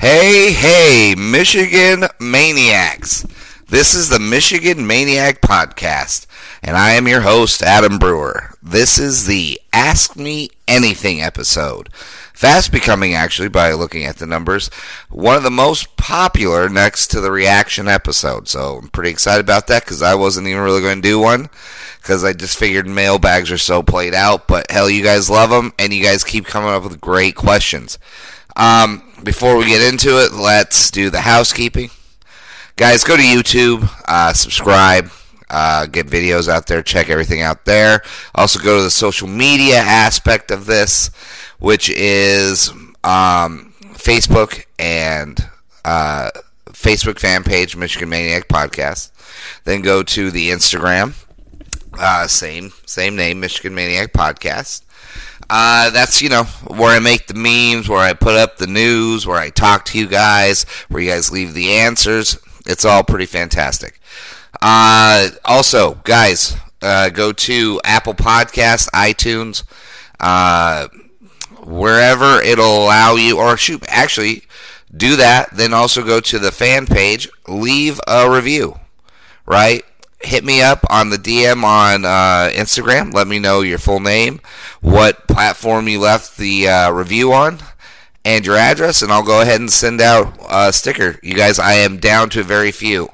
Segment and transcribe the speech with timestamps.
[0.00, 3.26] Hey, hey, Michigan Maniacs.
[3.68, 6.24] This is the Michigan Maniac Podcast,
[6.62, 8.54] and I am your host, Adam Brewer.
[8.62, 11.92] This is the Ask Me Anything episode.
[12.32, 14.68] Fast becoming, actually, by looking at the numbers,
[15.10, 18.48] one of the most popular next to the reaction episode.
[18.48, 21.50] So I'm pretty excited about that because I wasn't even really going to do one
[22.00, 24.48] because I just figured mailbags are so played out.
[24.48, 27.98] But hell, you guys love them, and you guys keep coming up with great questions.
[28.56, 31.90] Um, before we get into it, let's do the housekeeping.
[32.76, 35.10] Guys, go to YouTube, uh, subscribe,
[35.50, 38.02] uh, get videos out there, check everything out there.
[38.34, 41.10] Also, go to the social media aspect of this,
[41.58, 42.70] which is
[43.04, 45.48] um, Facebook and
[45.84, 46.30] uh,
[46.70, 49.10] Facebook fan page, Michigan Maniac Podcast.
[49.64, 51.14] Then go to the Instagram,
[51.98, 54.82] uh, same same name, Michigan Maniac Podcast.
[55.52, 59.26] Uh, that's you know where I make the memes, where I put up the news,
[59.26, 62.38] where I talk to you guys, where you guys leave the answers.
[62.66, 64.00] It's all pretty fantastic.
[64.62, 69.64] Uh, also, guys, uh, go to Apple Podcasts, iTunes,
[70.20, 70.86] uh,
[71.64, 74.44] wherever it'll allow you, or shoot, actually
[74.96, 75.50] do that.
[75.56, 78.78] Then also go to the fan page, leave a review.
[79.46, 79.84] Right?
[80.22, 83.12] Hit me up on the DM on uh, Instagram.
[83.12, 84.40] Let me know your full name,
[84.80, 87.58] what platform you left the uh, review on,
[88.24, 91.18] and your address, and I'll go ahead and send out a sticker.
[91.22, 93.10] You guys, I am down to very few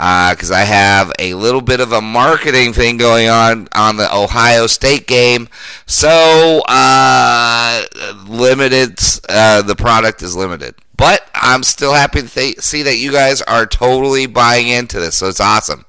[0.00, 4.66] because I have a little bit of a marketing thing going on on the Ohio
[4.66, 5.48] State game.
[5.84, 7.82] So uh,
[8.26, 10.74] limited, uh, the product is limited.
[10.96, 15.16] But I'm still happy to th- see that you guys are totally buying into this.
[15.16, 15.84] So it's awesome.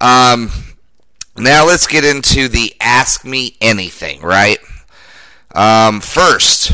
[0.00, 0.50] Um,
[1.36, 4.58] now let's get into the Ask Me Anything, right?
[5.54, 6.72] Um, first,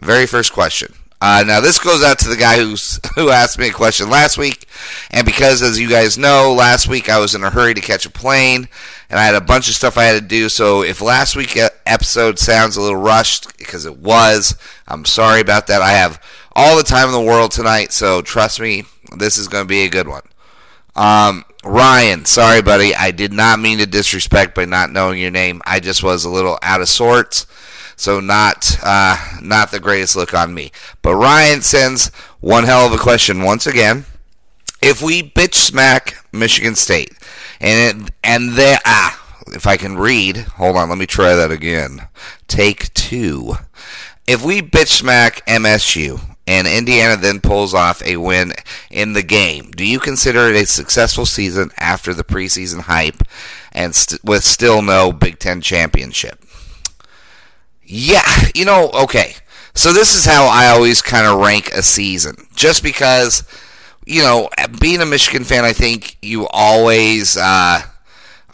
[0.00, 0.94] very first question.
[1.20, 4.38] Uh, now this goes out to the guy who's who asked me a question last
[4.38, 4.66] week,
[5.10, 8.06] and because as you guys know, last week I was in a hurry to catch
[8.06, 8.68] a plane,
[9.10, 10.48] and I had a bunch of stuff I had to do.
[10.48, 15.66] So if last week episode sounds a little rushed, because it was, I'm sorry about
[15.66, 15.82] that.
[15.82, 16.22] I have
[16.54, 18.84] all the time in the world tonight, so trust me,
[19.16, 20.22] this is going to be a good one.
[20.94, 22.94] Um, Ryan, sorry, buddy.
[22.94, 25.60] I did not mean to disrespect by not knowing your name.
[25.66, 27.46] I just was a little out of sorts,
[27.96, 30.70] so not uh, not the greatest look on me.
[31.02, 32.08] But Ryan sends
[32.40, 34.04] one hell of a question once again.
[34.80, 37.12] If we bitch smack Michigan State,
[37.60, 41.50] and it, and they ah, if I can read, hold on, let me try that
[41.50, 42.06] again.
[42.46, 43.54] Take two.
[44.28, 48.54] If we bitch smack MSU and Indiana then pulls off a win
[48.90, 49.70] in the game.
[49.70, 53.22] Do you consider it a successful season after the preseason hype
[53.70, 56.42] and st- with still no Big Ten championship?
[57.84, 59.34] Yeah, you know, okay.
[59.74, 62.46] So this is how I always kind of rank a season.
[62.54, 63.44] Just because,
[64.06, 64.48] you know,
[64.80, 67.82] being a Michigan fan, I think you always uh,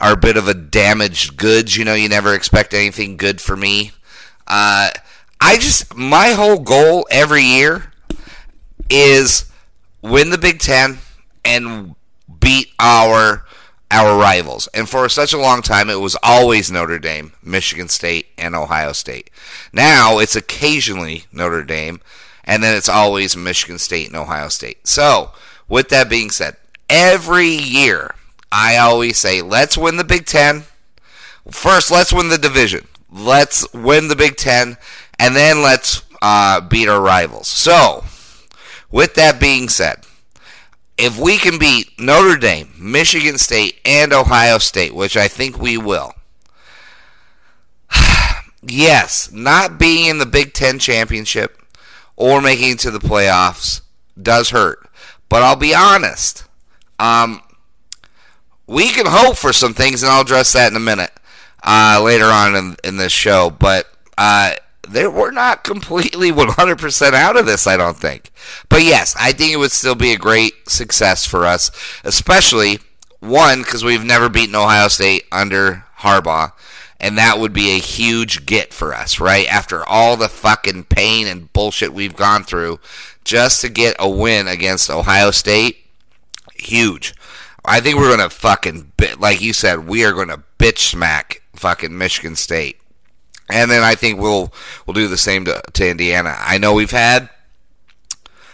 [0.00, 1.76] are a bit of a damaged goods.
[1.76, 3.92] You know, you never expect anything good for me.
[4.48, 4.90] Uh,
[5.46, 7.92] I just my whole goal every year
[8.88, 9.44] is
[10.00, 11.00] win the Big Ten
[11.44, 11.94] and
[12.40, 13.44] beat our
[13.90, 14.68] our rivals.
[14.68, 18.92] And for such a long time, it was always Notre Dame, Michigan State, and Ohio
[18.92, 19.28] State.
[19.70, 22.00] Now it's occasionally Notre Dame,
[22.44, 24.86] and then it's always Michigan State and Ohio State.
[24.86, 25.32] So,
[25.68, 26.56] with that being said,
[26.88, 28.14] every year
[28.50, 30.62] I always say, let's win the Big Ten.
[31.50, 32.88] First, let's win the division.
[33.12, 34.76] Let's win the Big Ten,
[35.18, 37.48] and then let's uh, beat our rivals.
[37.48, 38.04] So,
[38.90, 40.04] with that being said,
[40.96, 45.76] if we can beat Notre Dame, Michigan State, and Ohio State, which I think we
[45.76, 46.12] will,
[48.62, 51.60] yes, not being in the Big Ten championship
[52.16, 53.80] or making it to the playoffs
[54.20, 54.88] does hurt.
[55.28, 56.44] But I'll be honest.
[56.98, 57.42] Um,
[58.66, 61.12] we can hope for some things, and I'll address that in a minute
[61.62, 63.50] uh, later on in, in this show.
[63.50, 63.86] But
[64.16, 64.54] uh,
[64.88, 68.30] they, we're not completely 100% out of this, I don't think.
[68.68, 71.70] But yes, I think it would still be a great success for us,
[72.04, 72.78] especially
[73.20, 76.52] one because we've never beaten Ohio State under Harbaugh,
[77.00, 79.46] and that would be a huge get for us, right?
[79.46, 82.80] After all the fucking pain and bullshit we've gone through,
[83.24, 85.78] just to get a win against Ohio State,
[86.54, 87.14] huge.
[87.64, 92.36] I think we're gonna fucking like you said, we are gonna bitch smack fucking Michigan
[92.36, 92.78] State,
[93.48, 94.52] and then I think we'll
[94.86, 96.36] we'll do the same to, to Indiana.
[96.38, 97.28] I know we've had,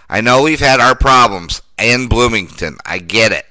[0.09, 2.79] I know we've had our problems in Bloomington.
[2.85, 3.47] I get it,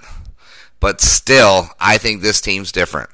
[0.80, 3.10] but still, I think this team's different.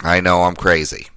[0.00, 1.08] I know I'm crazy.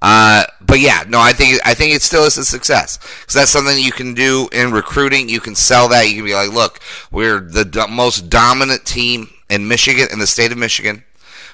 [0.00, 3.50] Uh, but yeah, no, I think I think it still is a success because that's
[3.50, 5.28] something you can do in recruiting.
[5.28, 6.08] You can sell that.
[6.08, 6.80] You can be like, look,
[7.10, 11.04] we're the do- most dominant team in Michigan, in the state of Michigan.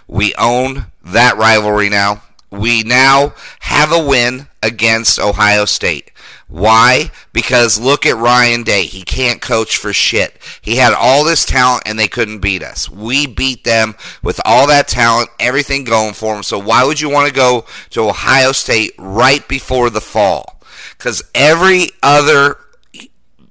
[0.06, 2.22] We own that rivalry now.
[2.58, 6.10] We now have a win against Ohio State.
[6.48, 7.10] Why?
[7.32, 8.84] Because look at Ryan Day.
[8.84, 10.38] He can't coach for shit.
[10.62, 12.88] He had all this talent and they couldn't beat us.
[12.88, 16.42] We beat them with all that talent, everything going for them.
[16.42, 20.60] So why would you want to go to Ohio State right before the fall?
[20.96, 22.58] Because every other,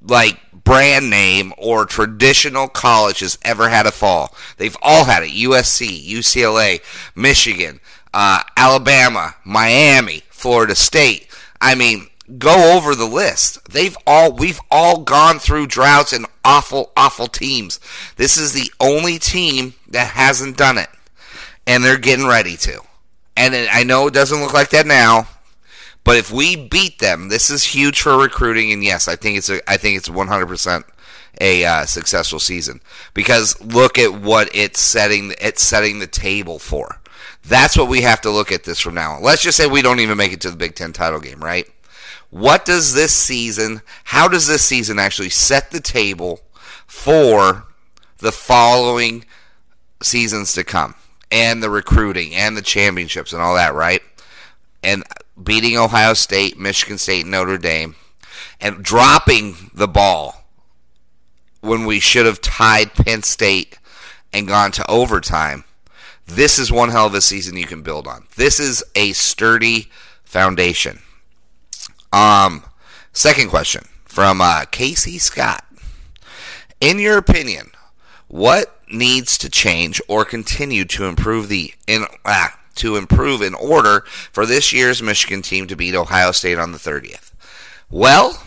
[0.02, 4.34] like, brand name or traditional college has ever had a fall.
[4.58, 5.32] They've all had it.
[5.32, 6.82] USC, UCLA,
[7.16, 7.82] Michigan,
[8.14, 11.28] uh, Alabama, Miami, Florida State.
[11.60, 12.08] I mean,
[12.38, 13.72] go over the list.
[13.72, 17.80] They've all we've all gone through droughts and awful, awful teams.
[18.16, 20.90] This is the only team that hasn't done it,
[21.66, 22.82] and they're getting ready to.
[23.36, 25.28] And I know it doesn't look like that now,
[26.04, 28.72] but if we beat them, this is huge for recruiting.
[28.72, 30.86] And yes, I think it's a, I think it's 100 percent
[31.42, 32.80] a uh, successful season
[33.14, 37.00] because look at what it's setting it's setting the table for.
[37.46, 39.24] That's what we have to look at this from now on.
[39.24, 41.68] Let's just say we don't even make it to the Big Ten title game, right?
[42.30, 46.42] What does this season, how does this season actually set the table
[46.88, 47.66] for
[48.18, 49.26] the following
[50.02, 50.96] seasons to come?
[51.32, 54.02] And the recruiting and the championships and all that, right?
[54.82, 55.04] And
[55.42, 57.96] beating Ohio State, Michigan State, Notre Dame,
[58.60, 60.46] and dropping the ball
[61.62, 63.80] when we should have tied Penn State
[64.32, 65.64] and gone to overtime.
[66.26, 68.26] This is one hell of a season you can build on.
[68.36, 69.90] This is a sturdy
[70.24, 71.00] foundation.
[72.12, 72.64] Um,
[73.12, 75.66] second question from uh, Casey Scott.
[76.80, 77.72] In your opinion,
[78.28, 84.02] what needs to change or continue to improve the in ah, to improve in order
[84.32, 87.32] for this year's Michigan team to beat Ohio State on the 30th?
[87.90, 88.42] Well,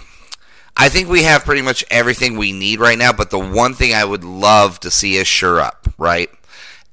[0.76, 3.94] I think we have pretty much everything we need right now, but the one thing
[3.94, 6.31] I would love to see is sure up, right?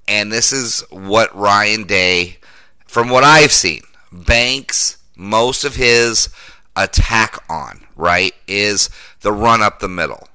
[0.07, 2.37] And this is what Ryan Day,
[2.85, 6.29] from what I've seen, banks most of his
[6.75, 8.89] attack on, right, is
[9.21, 10.27] the run up the middle.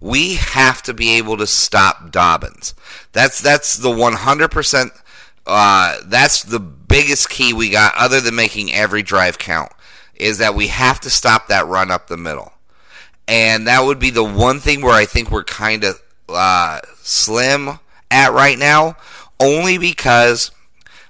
[0.00, 2.74] We have to be able to stop Dobbins.
[3.12, 4.90] That's that's the 100%.
[5.46, 9.72] Uh, that's the biggest key we got, other than making every drive count,
[10.14, 12.52] is that we have to stop that run up the middle.
[13.26, 17.78] And that would be the one thing where I think we're kind of uh, slim
[18.10, 18.96] at right now,
[19.38, 20.50] only because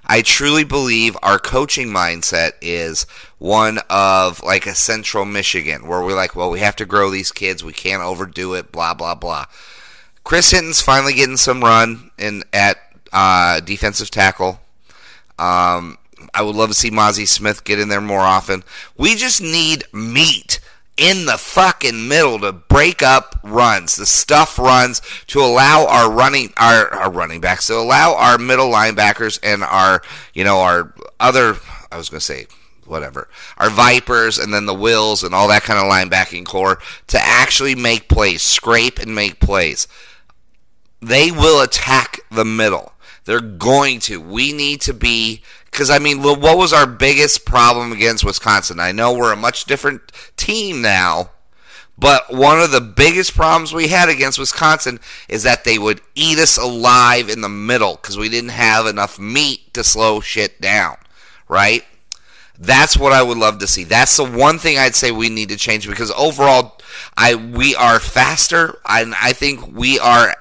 [0.05, 3.03] I truly believe our coaching mindset is
[3.37, 7.31] one of like a central Michigan where we're like, well, we have to grow these
[7.31, 7.63] kids.
[7.63, 9.45] We can't overdo it, blah, blah, blah.
[10.23, 12.77] Chris Hinton's finally getting some run in at
[13.13, 14.59] uh, defensive tackle.
[15.39, 15.97] Um,
[16.33, 18.63] I would love to see Mazi Smith get in there more often.
[18.97, 20.59] We just need meat
[21.01, 26.53] in the fucking middle to break up runs, the stuff runs to allow our running
[26.57, 30.03] our, our running backs to allow our middle linebackers and our
[30.35, 31.57] you know our other
[31.91, 32.45] I was going to say
[32.85, 33.27] whatever
[33.57, 36.77] our vipers and then the wills and all that kind of linebacking core
[37.07, 39.87] to actually make plays, scrape and make plays.
[41.01, 42.90] They will attack the middle.
[43.25, 44.19] They're going to.
[44.19, 48.79] We need to be because I mean, what was our biggest problem against Wisconsin?
[48.79, 51.29] I know we're a much different team now,
[51.97, 54.99] but one of the biggest problems we had against Wisconsin
[55.29, 59.19] is that they would eat us alive in the middle because we didn't have enough
[59.19, 60.97] meat to slow shit down,
[61.47, 61.85] right?
[62.57, 63.83] That's what I would love to see.
[63.83, 66.79] That's the one thing I'd say we need to change because overall,
[67.17, 70.35] I we are faster, and I think we are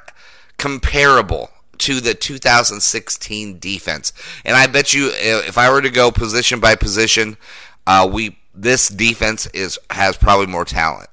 [0.58, 4.12] comparable to the 2016 defense.
[4.44, 7.36] And I bet you, if I were to go position by position,
[7.86, 11.08] uh, we this defense is has probably more talent.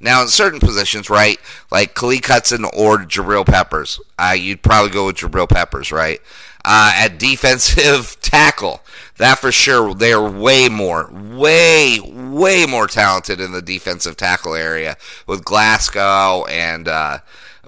[0.00, 1.38] Now, in certain positions, right,
[1.70, 6.20] like Khaleke Hudson or Jabril Peppers, uh, you'd probably go with Jabril Peppers, right?
[6.64, 8.80] Uh, at defensive tackle,
[9.20, 14.54] that for sure, they are way more, way, way more talented in the defensive tackle
[14.54, 14.96] area
[15.26, 17.18] with Glasgow and uh,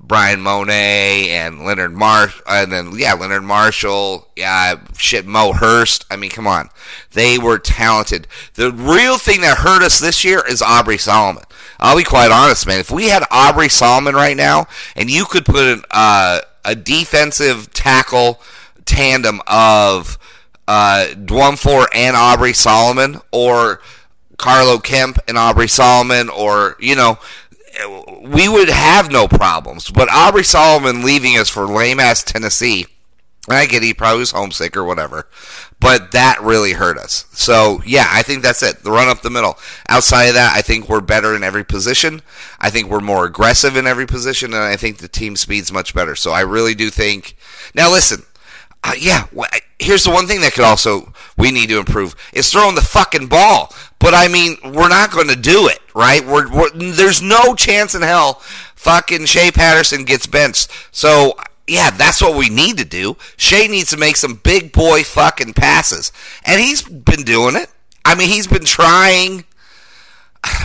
[0.01, 6.07] Bryan Mone and Leonard Marsh, and then yeah, Leonard Marshall, yeah, shit, Mo Hurst.
[6.11, 6.71] I mean, come on,
[7.13, 8.27] they were talented.
[8.55, 11.45] The real thing that hurt us this year is Aubrey Solomon.
[11.79, 12.81] I'll be quite honest, man.
[12.81, 14.67] If we had Aubrey Solomon right now,
[14.97, 18.41] and you could put an, uh, a defensive tackle
[18.85, 20.19] tandem of
[20.69, 23.81] uh, Dwumfour and Aubrey Solomon, or
[24.39, 27.19] Carlo Kemp and Aubrey Solomon, or you know,
[28.21, 29.91] we would have no problems.
[29.91, 32.87] But Aubrey Solomon leaving us for lame ass Tennessee,
[33.49, 35.29] I get he probably was homesick or whatever,
[35.81, 37.27] but that really hurt us.
[37.33, 38.85] So yeah, I think that's it.
[38.85, 39.59] The run up the middle.
[39.89, 42.23] Outside of that, I think we're better in every position.
[42.61, 45.93] I think we're more aggressive in every position, and I think the team speed's much
[45.93, 46.15] better.
[46.15, 47.37] So I really do think.
[47.75, 48.23] Now listen,
[48.85, 49.27] uh, yeah,
[49.79, 53.29] here's the one thing that could also we need to improve is throwing the fucking
[53.29, 53.73] ball.
[53.99, 56.27] But I mean, we're not going to do it, right?
[56.27, 58.43] We're, we're, there's no chance in hell
[58.83, 60.69] fucking Shea Patterson gets benched.
[60.91, 61.35] So
[61.69, 63.17] yeah, that's what we need to do.
[63.37, 66.11] Shea needs to make some big boy fucking passes,
[66.45, 67.69] and he's been doing it.
[68.05, 69.45] I mean, he's been trying.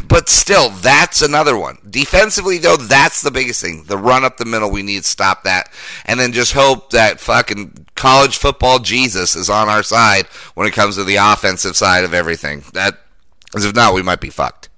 [0.07, 1.77] But still, that's another one.
[1.87, 3.83] Defensively, though, that's the biggest thing.
[3.83, 5.69] The run up the middle, we need to stop that.
[6.05, 10.73] And then just hope that fucking college football Jesus is on our side when it
[10.73, 12.63] comes to the offensive side of everything.
[12.73, 12.97] That,
[13.45, 14.69] because if not, we might be fucked.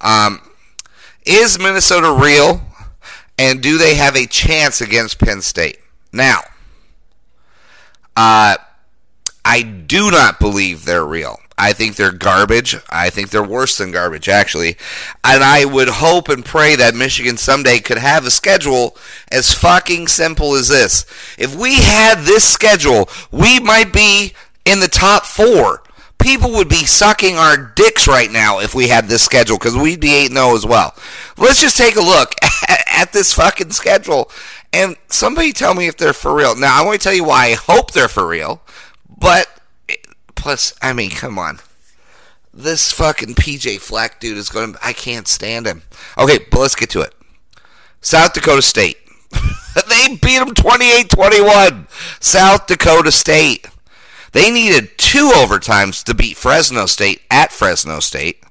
[0.00, 0.40] Um,
[1.26, 2.62] is Minnesota real?
[3.38, 5.78] And do they have a chance against Penn State?
[6.12, 6.40] Now,
[8.16, 8.56] uh,
[9.44, 11.40] I do not believe they're real.
[11.60, 12.74] I think they're garbage.
[12.88, 14.78] I think they're worse than garbage, actually.
[15.22, 18.96] And I would hope and pray that Michigan someday could have a schedule
[19.30, 21.04] as fucking simple as this.
[21.36, 24.32] If we had this schedule, we might be
[24.64, 25.82] in the top four.
[26.18, 30.00] People would be sucking our dicks right now if we had this schedule because we'd
[30.00, 30.94] be 8 0 as well.
[31.36, 34.30] Let's just take a look at, at this fucking schedule
[34.72, 36.56] and somebody tell me if they're for real.
[36.56, 38.62] Now, I want to tell you why I hope they're for real,
[39.18, 39.59] but
[40.40, 41.60] Plus, I mean, come on.
[42.52, 44.78] This fucking PJ Fleck dude is going to.
[44.82, 45.82] I can't stand him.
[46.16, 47.14] Okay, but let's get to it.
[48.00, 48.96] South Dakota State.
[49.88, 51.86] they beat them 28 21.
[52.20, 53.68] South Dakota State.
[54.32, 58.42] They needed two overtimes to beat Fresno State at Fresno State.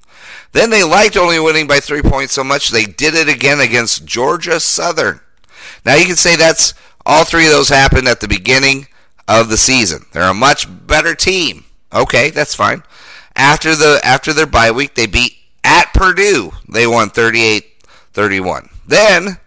[0.52, 4.04] Then they liked only winning by three points so much they did it again against
[4.04, 5.18] Georgia Southern.
[5.84, 6.72] Now you can say that's
[7.04, 8.86] all three of those happened at the beginning
[9.26, 10.06] of the season.
[10.12, 11.64] They're a much better team.
[11.92, 12.82] Okay, that's fine.
[13.36, 16.52] After the after their bye week, they beat at Purdue.
[16.68, 18.70] They won 38-31.
[18.86, 19.38] Then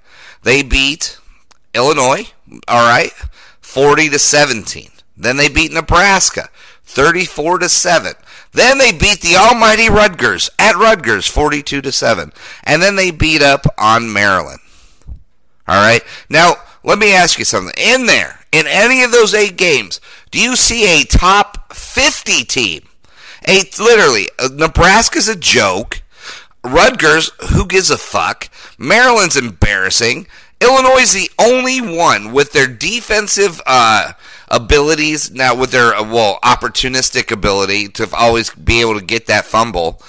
[0.44, 1.20] they beat
[1.74, 2.32] Illinois,
[2.68, 3.12] all right,
[3.62, 4.90] 40 to 17.
[5.16, 6.50] Then they beat Nebraska,
[6.84, 8.14] 34 to 7.
[8.52, 12.32] Then they beat the almighty Rutgers at Rutgers, 42 to 7.
[12.64, 14.60] And then they beat up on Maryland.
[15.68, 16.04] All right.
[16.30, 17.74] Now, let me ask you something.
[17.78, 20.00] In there, in any of those eight games,
[20.34, 22.82] do you see a top 50 team?
[23.48, 26.02] A literally, uh, Nebraska's a joke.
[26.64, 28.50] Rutgers, who gives a fuck?
[28.80, 30.26] Maryland's embarrassing.
[30.60, 34.14] Illinois is the only one with their defensive uh,
[34.48, 39.46] abilities now, with their uh, well opportunistic ability to always be able to get that
[39.46, 40.02] fumble.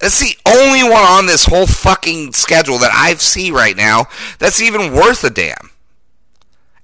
[0.00, 4.06] That's the only one on this whole fucking schedule that I see right now
[4.40, 5.70] that's even worth a damn.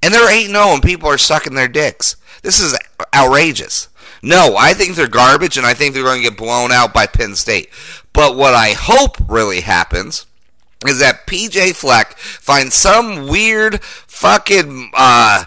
[0.05, 2.15] And they're 8 0 and people are sucking their dicks.
[2.43, 2.79] This is
[3.15, 3.89] outrageous.
[4.23, 7.07] No, I think they're garbage and I think they're going to get blown out by
[7.07, 7.71] Penn State.
[8.13, 10.27] But what I hope really happens
[10.87, 15.45] is that PJ Fleck finds some weird fucking uh,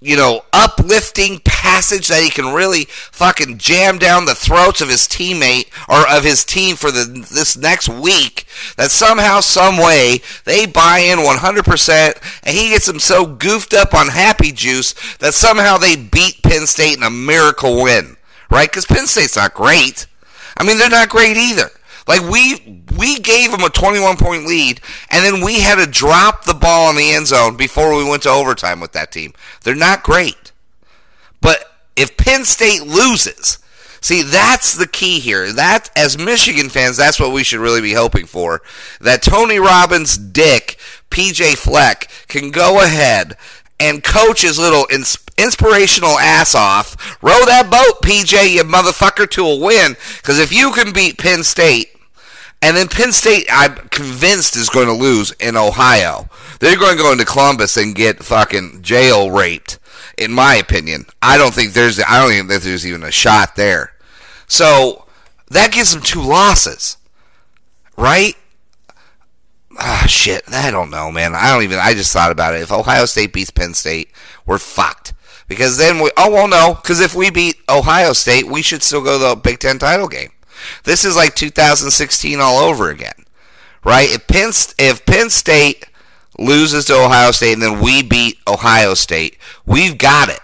[0.00, 5.02] you know, uplifting passage that he can really fucking jam down the throats of his
[5.02, 8.44] teammate or of his team for the this next week
[8.76, 13.94] that somehow some way they buy in 100% and he gets them so goofed up
[13.94, 18.16] on happy juice that somehow they beat Penn State in a miracle win.
[18.50, 18.70] Right?
[18.70, 20.06] Cuz Penn State's not great.
[20.58, 21.70] I mean they're not great either
[22.06, 26.44] like we we gave them a 21 point lead, and then we had to drop
[26.44, 29.32] the ball in the end zone before we went to overtime with that team.
[29.62, 30.52] They're not great,
[31.40, 31.64] but
[31.96, 33.58] if Penn State loses,
[34.00, 35.52] see that's the key here.
[35.52, 38.62] That as Michigan fans, that's what we should really be hoping for.
[39.00, 40.78] That Tony Robbins' dick,
[41.10, 43.36] PJ Fleck, can go ahead
[43.80, 47.18] and coach his little ins- inspirational ass off.
[47.22, 49.96] Row that boat, PJ, you motherfucker, to a win.
[50.16, 51.95] Because if you can beat Penn State
[52.66, 56.28] And then Penn State, I'm convinced, is going to lose in Ohio.
[56.58, 59.78] They're going to go into Columbus and get fucking jail raped.
[60.18, 62.00] In my opinion, I don't think there's.
[62.00, 63.92] I don't even think there's even a shot there.
[64.48, 65.06] So
[65.48, 66.96] that gives them two losses,
[67.96, 68.34] right?
[69.78, 70.42] Ah, shit.
[70.52, 71.36] I don't know, man.
[71.36, 71.78] I don't even.
[71.78, 72.62] I just thought about it.
[72.62, 74.10] If Ohio State beats Penn State,
[74.44, 75.14] we're fucked.
[75.46, 76.10] Because then we.
[76.16, 76.74] Oh well, no.
[76.74, 80.08] Because if we beat Ohio State, we should still go to the Big Ten title
[80.08, 80.30] game.
[80.84, 83.24] This is like 2016 all over again,
[83.84, 84.08] right?
[84.10, 85.86] If Penn if Penn State
[86.38, 90.40] loses to Ohio State and then we beat Ohio State, we've got it.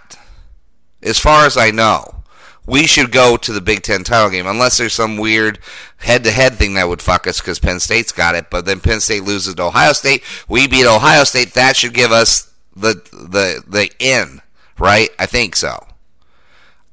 [1.02, 2.23] As far as I know
[2.66, 5.59] we should go to the Big Ten title game, unless there's some weird
[5.99, 8.50] head-to-head thing that would fuck us because Penn State's got it.
[8.50, 11.54] But then Penn State loses to Ohio State, we beat Ohio State.
[11.54, 14.40] That should give us the the the in,
[14.78, 15.11] right?
[15.19, 15.87] I think so.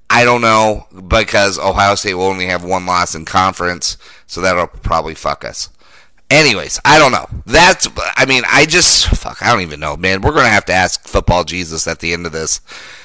[0.10, 3.98] I don't know because Ohio State will only have one loss in conference,
[4.28, 5.70] so that'll probably fuck us.
[6.32, 7.28] Anyways, I don't know.
[7.46, 10.22] That's, I mean, I just, fuck, I don't even know, man.
[10.22, 12.62] We're going to have to ask football Jesus at the end of this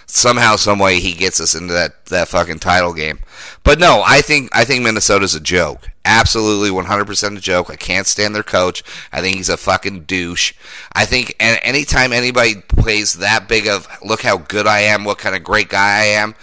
[0.07, 3.19] somehow, some way, he gets us into that that fucking title game.
[3.63, 5.89] But no, I think I think Minnesota's a joke.
[6.07, 7.71] Absolutely, 100% a joke.
[7.71, 8.83] I can't stand their coach.
[9.11, 10.53] I think he's a fucking douche.
[10.93, 15.19] I think and anytime anybody plays that big of look how good I am, what
[15.19, 16.35] kind of great guy I am,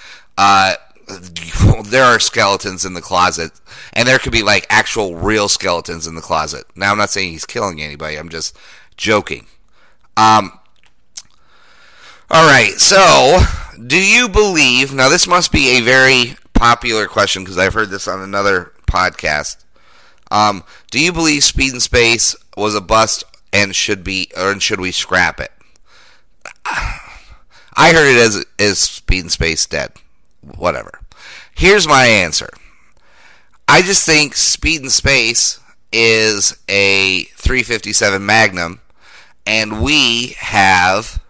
[0.44, 0.76] uh,
[1.86, 3.52] there are skeletons in the closet,
[3.94, 6.66] and there could be like actual real skeletons in the closet.
[6.76, 8.16] Now, I'm not saying he's killing anybody.
[8.16, 8.58] I'm just
[8.98, 9.46] joking.
[10.18, 10.58] Um,
[12.32, 13.40] all right, so
[13.86, 14.92] do you believe?
[14.96, 19.64] Now, this must be a very popular question because I've heard this on another podcast.
[20.32, 24.82] Um, do you believe Speed and Space was a bust and should be, or should
[24.82, 25.52] we scrap it?
[26.66, 29.92] I heard it as as Speed and Space dead.
[30.42, 31.02] Whatever.
[31.56, 32.50] Here's my answer.
[33.68, 35.60] I just think Speed and Space
[35.92, 38.82] is a 357 Magnum,
[39.46, 41.22] and we have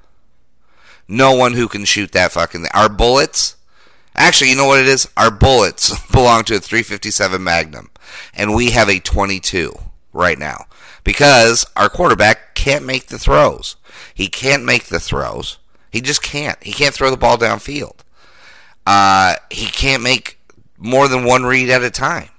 [1.08, 2.72] no one who can shoot that fucking thing.
[2.74, 3.58] Our bullets,
[4.16, 5.10] actually, you know what it is?
[5.18, 7.90] Our bullets belong to a 357 Magnum,
[8.34, 9.74] and we have a 22
[10.14, 10.66] right now
[11.04, 13.76] because our quarterback can't make the throws.
[14.14, 15.58] He can't make the throws.
[15.92, 16.62] He just can't.
[16.64, 18.00] He can't throw the ball downfield.
[18.86, 20.40] Uh, he can't make
[20.78, 22.30] more than one read at a time.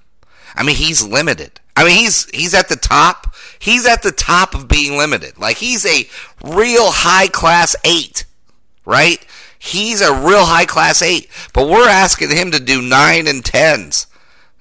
[0.55, 1.61] I mean, he's limited.
[1.77, 3.35] I mean, he's he's at the top.
[3.59, 5.39] He's at the top of being limited.
[5.39, 6.09] Like he's a
[6.45, 8.27] real high class eight
[8.85, 9.25] right?
[9.59, 14.07] He's a real high class eight, but we're asking him to do nine and tens,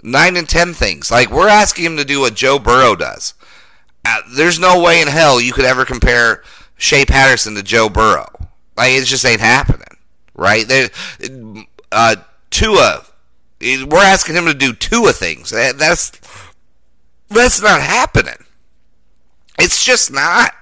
[0.04, 1.10] nine and ten things.
[1.10, 3.34] Like we're asking him to do what Joe Burrow does.
[4.06, 6.44] Uh, there's no way in hell you could ever compare
[6.78, 8.30] Shea Patterson to Joe Burrow.
[8.78, 9.98] Like it just ain't happening,
[10.36, 10.68] right?
[10.68, 10.90] There,
[11.92, 12.16] uh,
[12.50, 13.06] Tua,
[13.62, 15.50] we're asking him to do Tua things.
[15.50, 16.12] That's
[17.30, 18.36] that's not happening.
[19.60, 20.54] It's just not.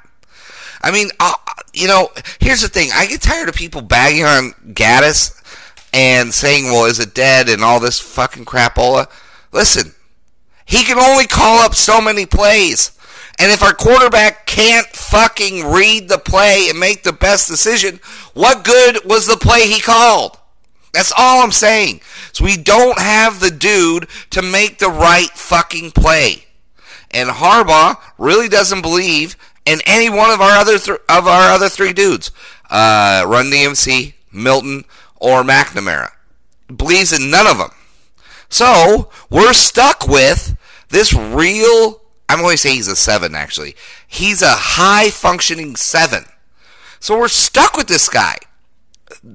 [0.81, 1.33] I mean, uh,
[1.73, 2.89] you know, here's the thing.
[2.93, 5.35] I get tired of people bagging on Gattis
[5.93, 9.09] and saying, well, is it dead and all this fucking crapola.
[9.51, 9.93] Listen,
[10.65, 12.91] he can only call up so many plays.
[13.39, 17.99] And if our quarterback can't fucking read the play and make the best decision,
[18.33, 20.37] what good was the play he called?
[20.91, 22.01] That's all I'm saying.
[22.31, 26.45] So we don't have the dude to make the right fucking play.
[27.11, 31.69] And Harbaugh really doesn't believe in any one of our other th- of our other
[31.69, 32.31] three dudes,
[32.69, 34.85] uh, Run DMC, Milton,
[35.17, 36.11] or McNamara.
[36.75, 37.71] Believes in none of them.
[38.49, 40.57] So we're stuck with
[40.89, 42.01] this real.
[42.27, 43.35] I'm going to say he's a seven.
[43.35, 43.75] Actually,
[44.07, 46.25] he's a high functioning seven.
[46.99, 48.37] So we're stuck with this guy.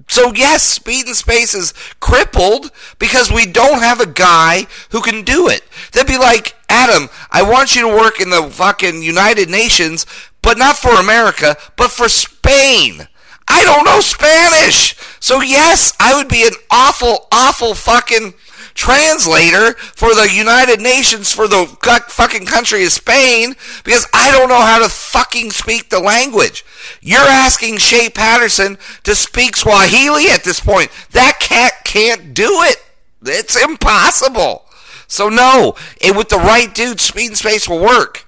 [0.09, 5.23] So yes, speed and space is crippled because we don't have a guy who can
[5.23, 5.63] do it.
[5.93, 10.07] They'd be like, Adam, I want you to work in the fucking United Nations,
[10.43, 13.09] but not for America, but for Spain.
[13.49, 14.97] I don't know Spanish.
[15.21, 18.35] So yes, I would be an awful, awful fucking
[18.75, 21.67] translator for the United Nations for the
[22.09, 26.65] fucking country of Spain because I don't know how to fucking speak the language.
[27.01, 30.91] You're asking Shea Patterson to speak Swahili at this point.
[31.13, 32.77] That cat can't do it.
[33.25, 34.67] It's impossible.
[35.07, 38.27] So no, it, with the right dude, speed and space will work.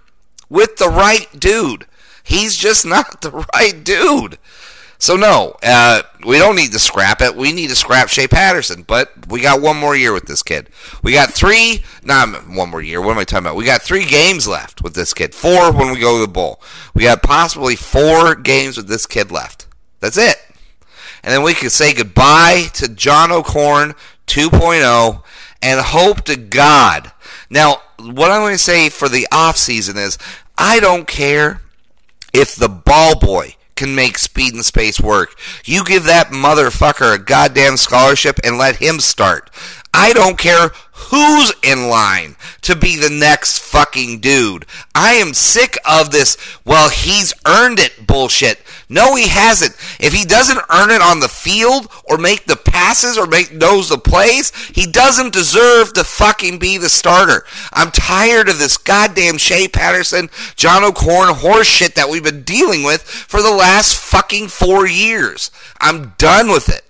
[0.48, 1.86] With the right dude.
[2.22, 4.38] He's just not the right dude.
[4.98, 7.36] So no, uh, we don't need to scrap it.
[7.36, 8.82] We need to scrap Shea Patterson.
[8.82, 10.68] But we got one more year with this kid.
[11.02, 13.00] We got three, not one more year.
[13.00, 13.56] What am I talking about?
[13.56, 15.34] We got three games left with this kid.
[15.34, 16.60] Four when we go to the bowl.
[16.94, 19.66] We got possibly four games with this kid left.
[20.00, 20.36] That's it.
[21.22, 23.94] And then we can say goodbye to John O'Korn
[24.26, 25.22] 2.0
[25.60, 27.10] and hope to God.
[27.50, 30.18] Now, what I'm going to say for the off season is
[30.56, 31.60] I don't care
[32.32, 35.38] if the ball boy can make speed and space work.
[35.64, 39.50] You give that motherfucker a goddamn scholarship and let him start.
[39.94, 44.66] I don't care who's in line to be the next fucking dude.
[44.94, 48.60] I am sick of this, well, he's earned it bullshit.
[48.88, 49.74] No, he hasn't.
[49.98, 53.88] If he doesn't earn it on the field or make the passes or make knows
[53.88, 57.44] the plays, he doesn't deserve to fucking be the starter.
[57.72, 62.84] I'm tired of this goddamn Shea Patterson, John O'Korn horse shit that we've been dealing
[62.84, 65.50] with for the last fucking four years.
[65.80, 66.85] I'm done with it.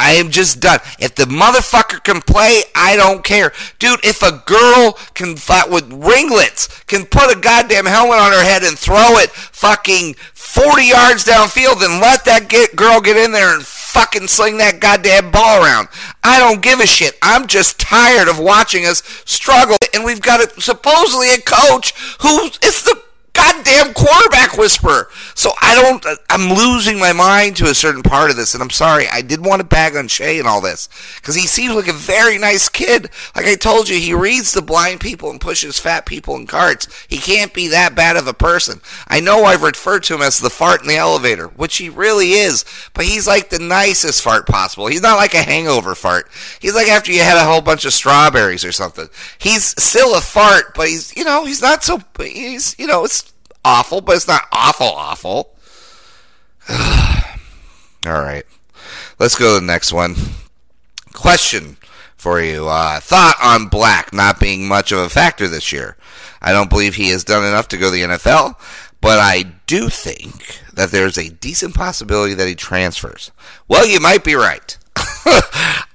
[0.00, 0.78] I am just done.
[0.98, 3.52] If the motherfucker can play, I don't care.
[3.78, 8.42] Dude, if a girl can fight with ringlets, can put a goddamn helmet on her
[8.42, 13.32] head and throw it fucking 40 yards downfield, then let that get, girl get in
[13.32, 15.88] there and fucking sling that goddamn ball around.
[16.24, 17.18] I don't give a shit.
[17.22, 19.76] I'm just tired of watching us struggle.
[19.92, 22.99] And we've got a, supposedly a coach who is the
[23.32, 25.08] goddamn quarterback whisperer.
[25.34, 28.70] So I don't, I'm losing my mind to a certain part of this, and I'm
[28.70, 29.06] sorry.
[29.08, 31.92] I did want to bag on Shea and all this because he seems like a
[31.92, 33.10] very nice kid.
[33.34, 36.88] Like I told you, he reads the blind people and pushes fat people in carts.
[37.08, 38.80] He can't be that bad of a person.
[39.08, 42.32] I know I've referred to him as the fart in the elevator, which he really
[42.32, 42.64] is,
[42.94, 44.86] but he's like the nicest fart possible.
[44.86, 46.28] He's not like a hangover fart.
[46.60, 49.08] He's like after you had a whole bunch of strawberries or something.
[49.38, 53.29] He's still a fart, but he's, you know, he's not so, he's, you know, it's
[53.64, 55.54] awful, but it's not awful awful.
[58.06, 58.44] All right.
[59.18, 60.16] Let's go to the next one.
[61.12, 61.76] Question
[62.16, 62.68] for you.
[62.68, 65.96] Uh, thought on Black not being much of a factor this year.
[66.40, 68.54] I don't believe he has done enough to go to the NFL,
[69.00, 73.30] but I do think that there's a decent possibility that he transfers.
[73.68, 74.76] Well, you might be right.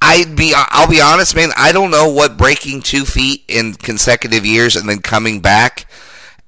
[0.01, 4.45] I'd be I'll be honest, man, I don't know what breaking 2 feet in consecutive
[4.45, 5.88] years and then coming back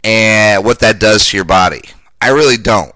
[0.04, 1.82] and what that does to your body.
[2.22, 2.96] I really don't.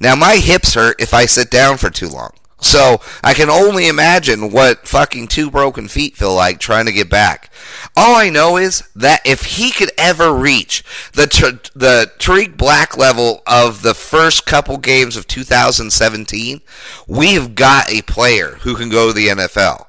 [0.00, 2.32] Now, my hips hurt if I sit down for too long.
[2.62, 7.10] So I can only imagine what fucking two broken feet feel like trying to get
[7.10, 7.52] back.
[7.96, 11.26] All I know is that if he could ever reach the
[11.74, 16.60] the Tarik Black level of the first couple games of 2017,
[17.08, 19.86] we have got a player who can go to the NFL.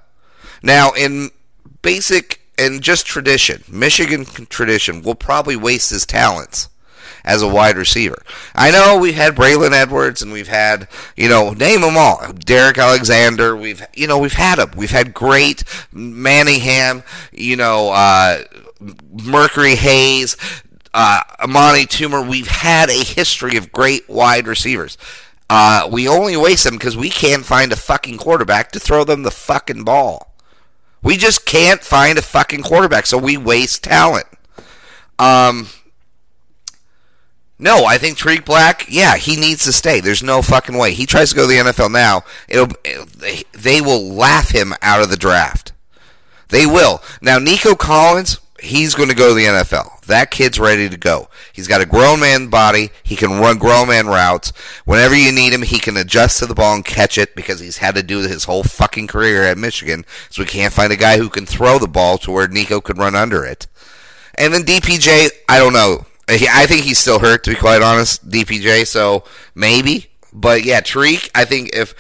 [0.64, 1.30] Now, in
[1.84, 6.70] basic and just tradition, Michigan tradition, will probably waste his talents
[7.24, 8.22] as a wide receiver.
[8.54, 12.22] I know we've had Braylon Edwards and we've had, you know, name them all.
[12.34, 13.56] Derrick Alexander.
[13.56, 14.72] We've, you know, we've had them.
[14.76, 18.44] We've had great Manningham, you know, uh,
[19.24, 20.36] Mercury Hayes,
[20.94, 22.28] uh, Amani Toomer.
[22.28, 24.98] We've had a history of great wide receivers.
[25.50, 29.24] Uh, we only waste them because we can't find a fucking quarterback to throw them
[29.24, 30.33] the fucking ball.
[31.04, 34.26] We just can't find a fucking quarterback, so we waste talent.
[35.20, 35.68] Um,
[37.60, 40.00] no, I think Tarik Black, yeah, he needs to stay.
[40.00, 40.94] There's no fucking way.
[40.94, 42.70] He tries to go to the NFL now, it'll
[43.54, 45.74] they will laugh him out of the draft.
[46.50, 47.02] They will.
[47.22, 50.02] Now Nico Collins, he's going to go to the NFL.
[50.06, 51.30] That kid's ready to go.
[51.52, 52.92] He's got a grown man body.
[53.04, 54.52] He can run grown man routes.
[54.86, 57.78] Whenever you need him, he can adjust to the ball and catch it because he's
[57.78, 60.06] had to do his whole fucking career at Michigan.
[60.30, 62.98] So we can't find a guy who can throw the ball to where Nico could
[62.98, 63.68] run under it.
[64.36, 66.06] And then DPJ, I don't know.
[66.28, 68.88] I think he's still hurt, to be quite honest, DPJ.
[68.88, 70.08] So maybe.
[70.32, 71.94] But yeah, Tarik, I think if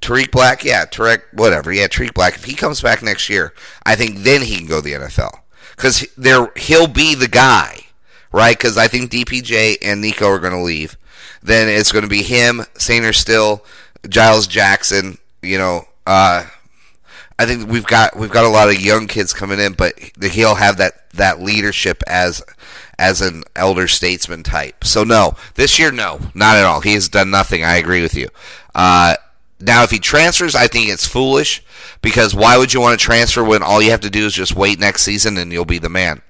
[0.00, 3.54] Tarik Black, yeah, Tarik, whatever, yeah, Tarik Black, if he comes back next year,
[3.84, 5.40] I think then he can go to the NFL
[5.78, 7.86] because there he'll be the guy,
[8.32, 8.58] right?
[8.58, 10.98] Because I think DPJ and Nico are going to leave.
[11.40, 13.60] Then it's going to be him, Sainristil,
[14.08, 15.18] Giles Jackson.
[15.40, 16.46] You know, uh,
[17.38, 20.56] I think we've got we've got a lot of young kids coming in, but he'll
[20.56, 22.42] have that that leadership as
[22.98, 24.82] as an elder statesman type.
[24.82, 26.80] So no, this year no, not at all.
[26.80, 27.62] He has done nothing.
[27.62, 28.28] I agree with you.
[28.74, 29.14] Uh,
[29.60, 31.62] now, if he transfers, I think it's foolish
[32.00, 34.54] because why would you want to transfer when all you have to do is just
[34.54, 36.22] wait next season and you'll be the man?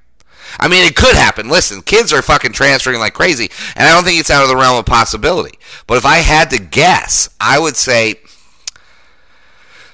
[0.58, 1.48] I mean, it could happen.
[1.48, 4.56] Listen, kids are fucking transferring like crazy, and I don't think it's out of the
[4.56, 5.58] realm of possibility.
[5.86, 8.16] But if I had to guess, I would say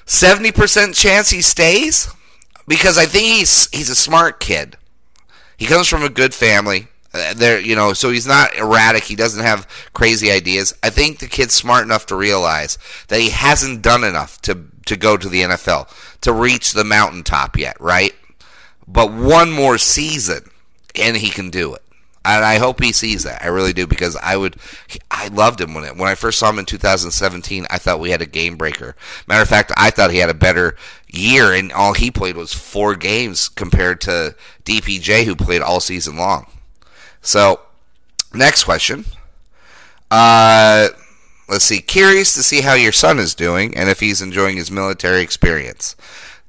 [0.05, 2.07] 70% chance he stays
[2.67, 4.77] because I think he's he's a smart kid.
[5.57, 6.87] He comes from a good family.
[7.13, 9.03] Uh, there, you know, so he's not erratic.
[9.03, 10.73] He doesn't have crazy ideas.
[10.83, 14.55] I think the kid's smart enough to realize that he hasn't done enough to
[14.85, 15.89] to go to the NFL
[16.21, 18.13] to reach the mountaintop yet, right?
[18.87, 20.49] But one more season,
[20.95, 21.81] and he can do it.
[22.23, 23.43] and I hope he sees that.
[23.43, 24.55] I really do because I would,
[25.09, 27.65] I loved him when it, when I first saw him in 2017.
[27.69, 28.95] I thought we had a game breaker.
[29.27, 30.75] Matter of fact, I thought he had a better
[31.07, 36.17] year, and all he played was four games compared to DPJ, who played all season
[36.17, 36.47] long.
[37.21, 37.59] So,
[38.33, 39.05] next question.
[40.11, 40.89] Uh,
[41.47, 41.79] let's see.
[41.79, 45.95] Curious to see how your son is doing and if he's enjoying his military experience.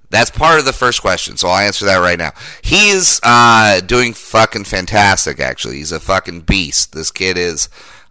[0.08, 2.32] That's part of the first question, so I'll answer that right now.
[2.62, 5.78] He's uh, doing fucking fantastic, actually.
[5.78, 6.92] He's a fucking beast.
[6.92, 7.68] This kid is.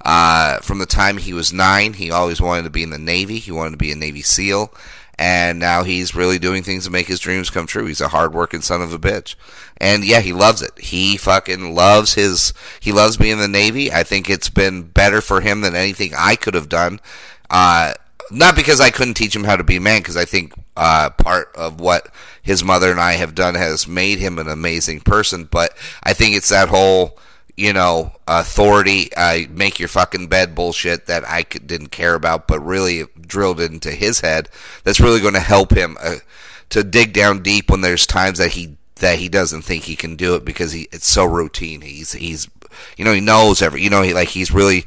[0.07, 3.39] Uh, from the time he was nine, he always wanted to be in the Navy.
[3.39, 4.71] He wanted to be a Navy SEAL.
[5.17, 7.85] And now he's really doing things to make his dreams come true.
[7.85, 9.35] He's a hardworking son of a bitch.
[9.77, 10.77] And yeah, he loves it.
[10.77, 12.53] He fucking loves his.
[12.79, 13.91] He loves being in the Navy.
[13.91, 16.99] I think it's been better for him than anything I could have done.
[17.49, 17.93] Uh,
[18.31, 21.11] not because I couldn't teach him how to be a man, because I think uh,
[21.11, 22.09] part of what
[22.41, 25.45] his mother and I have done has made him an amazing person.
[25.45, 27.17] But I think it's that whole,
[27.57, 32.59] you know, authority, uh, make your fucking bed bullshit that I didn't care about, but
[32.59, 34.49] really drilled into his head.
[34.83, 36.17] That's really going to help him uh,
[36.69, 40.15] to dig down deep when there's times that he that he doesn't think he can
[40.15, 41.81] do it because he it's so routine.
[41.81, 42.49] He's he's
[42.97, 44.85] you know he knows every you know he like he's really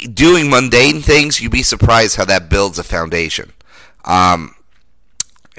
[0.00, 3.52] doing mundane things, you'd be surprised how that builds a foundation.
[4.04, 4.54] Um,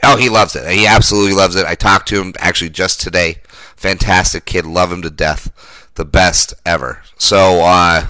[0.04, 0.70] oh, he loves it.
[0.70, 1.66] He absolutely loves it.
[1.66, 3.38] I talked to him actually just today.
[3.76, 4.66] Fantastic kid.
[4.66, 5.81] Love him to death.
[5.96, 7.04] The best ever.
[7.18, 8.08] So, uh,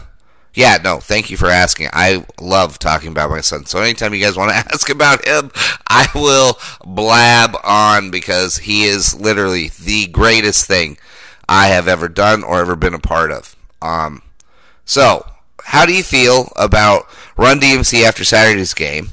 [0.54, 1.90] yeah, no, thank you for asking.
[1.94, 3.66] I love talking about my son.
[3.66, 5.52] So anytime you guys want to ask about him,
[5.88, 10.98] I will blab on because he is literally the greatest thing
[11.48, 13.56] I have ever done or ever been a part of.
[13.82, 14.22] Um,
[14.84, 15.26] so
[15.66, 19.12] how do you feel about Run DMC after Saturday's game?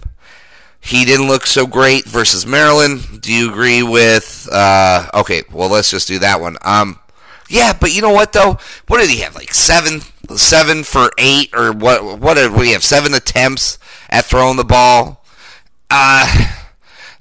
[0.81, 3.21] He didn't look so great versus Maryland.
[3.21, 4.49] Do you agree with?
[4.51, 6.57] Uh, okay, well let's just do that one.
[6.63, 6.99] Um,
[7.49, 8.59] yeah, but you know what though?
[8.87, 9.35] What did he have?
[9.35, 10.01] Like seven,
[10.37, 12.19] seven for eight, or what?
[12.19, 12.85] What did we have?
[12.85, 13.79] Seven attempts
[14.11, 15.25] at throwing the ball.
[15.91, 16.27] Uh,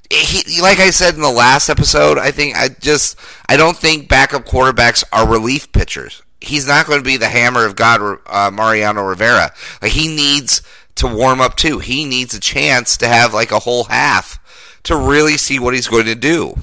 [0.09, 4.09] he, like I said in the last episode, I think I just I don't think
[4.09, 8.51] backup quarterbacks are relief pitchers he's not going to be the hammer of God, uh,
[8.51, 9.53] Mariano Rivera.
[9.81, 10.61] Like he needs
[10.95, 11.79] to warm up too.
[11.79, 14.39] He needs a chance to have like a whole half
[14.83, 16.55] to really see what he's going to do.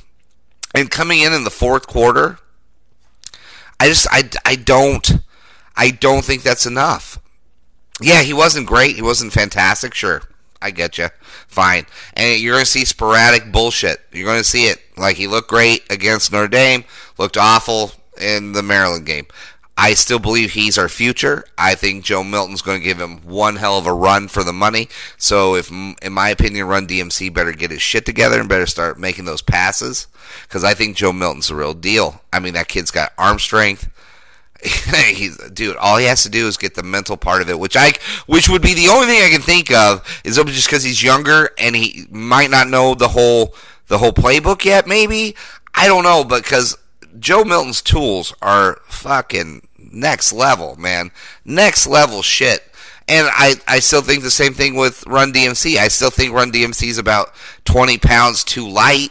[0.74, 2.38] And coming in in the fourth quarter,
[3.84, 5.18] I just I, I don't
[5.76, 7.18] I don't think that's enough.
[8.00, 8.96] Yeah, he wasn't great.
[8.96, 9.92] He wasn't fantastic.
[9.92, 10.22] Sure,
[10.62, 11.08] I get you.
[11.48, 11.84] Fine.
[12.14, 14.00] And you're going to see sporadic bullshit.
[14.10, 14.80] You're going to see it.
[14.96, 16.84] Like he looked great against Notre Dame,
[17.18, 19.26] looked awful in the Maryland game.
[19.76, 21.44] I still believe he's our future.
[21.58, 24.52] I think Joe Milton's going to give him one hell of a run for the
[24.52, 24.88] money.
[25.18, 29.00] So, if, in my opinion, Run DMC better get his shit together and better start
[29.00, 30.06] making those passes
[30.42, 32.20] because I think Joe Milton's the real deal.
[32.32, 33.90] I mean, that kid's got arm strength.
[34.62, 35.76] he's dude.
[35.76, 37.92] All he has to do is get the mental part of it, which I,
[38.26, 41.50] which would be the only thing I can think of, is just because he's younger
[41.58, 43.54] and he might not know the whole
[43.88, 44.86] the whole playbook yet.
[44.86, 45.34] Maybe
[45.74, 46.78] I don't know, But because
[47.18, 51.10] Joe Milton's tools are fucking next level, man.
[51.44, 52.62] Next level shit.
[53.06, 55.76] And I, I still think the same thing with Run DMC.
[55.76, 59.10] I still think Run DMC is about 20 pounds too light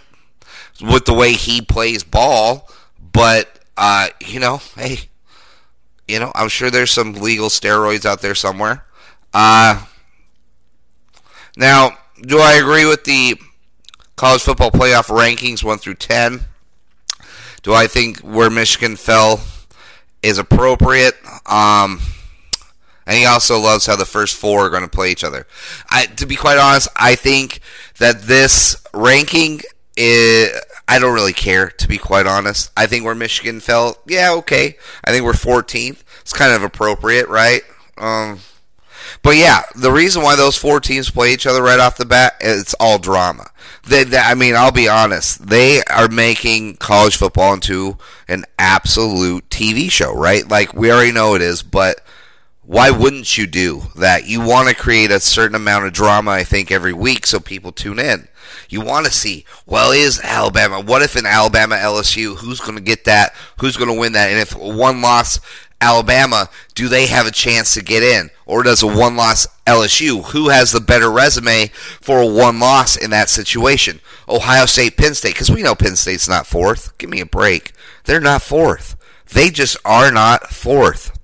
[0.82, 2.70] with the way he plays ball.
[3.12, 5.10] But, uh, you know, hey,
[6.08, 8.84] you know, I'm sure there's some legal steroids out there somewhere.
[9.34, 9.86] Uh,
[11.56, 13.36] now, do I agree with the
[14.16, 16.42] college football playoff rankings 1 through 10?
[17.64, 19.42] Do I think where Michigan fell
[20.22, 21.16] is appropriate?
[21.46, 22.02] Um,
[23.06, 25.48] and he also loves how the first four are going to play each other.
[25.90, 27.60] I, to be quite honest, I think
[27.98, 29.62] that this ranking
[29.98, 30.52] is.
[30.86, 32.70] I don't really care, to be quite honest.
[32.76, 34.76] I think where Michigan fell, yeah, okay.
[35.06, 36.04] I think we're 14th.
[36.20, 37.62] It's kind of appropriate, right?
[37.98, 38.40] Um,
[39.22, 42.36] but yeah, the reason why those four teams play each other right off the bat,
[42.42, 43.50] it's all drama.
[43.86, 45.48] They, they, I mean, I'll be honest.
[45.48, 50.48] They are making college football into an absolute TV show, right?
[50.48, 52.00] Like we already know it is, but
[52.66, 54.26] why wouldn't you do that?
[54.26, 57.74] You want to create a certain amount of drama, I think, every week so people
[57.74, 58.30] tune in.
[58.70, 60.80] You want to see, well, is Alabama?
[60.80, 62.38] What if in Alabama LSU?
[62.38, 63.36] Who's going to get that?
[63.60, 64.30] Who's going to win that?
[64.30, 65.40] And if one loss
[65.84, 68.30] Alabama, do they have a chance to get in?
[68.46, 71.68] Or does a one loss LSU, who has the better resume
[72.00, 74.00] for a one loss in that situation?
[74.30, 76.98] Ohio State, Penn State, because we know Penn State's not fourth.
[76.98, 77.74] Give me a break.
[78.06, 78.96] They're not fourth.
[79.34, 81.18] They just are not fourth.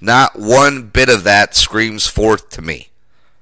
[0.00, 2.88] Not one bit of that screams fourth to me.